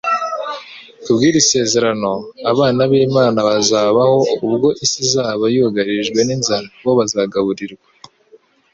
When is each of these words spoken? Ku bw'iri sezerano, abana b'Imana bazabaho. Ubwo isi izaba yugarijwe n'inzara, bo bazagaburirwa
Ku 1.03 1.09
bw'iri 1.15 1.41
sezerano, 1.51 2.11
abana 2.51 2.81
b'Imana 2.91 3.39
bazabaho. 3.47 4.17
Ubwo 4.45 4.67
isi 4.83 4.97
izaba 5.05 5.43
yugarijwe 5.55 6.19
n'inzara, 6.27 6.67
bo 6.83 6.91
bazagaburirwa 6.99 7.87